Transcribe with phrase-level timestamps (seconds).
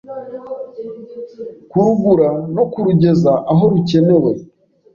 [1.69, 4.31] kurugura no kurugeza aho rukenewe.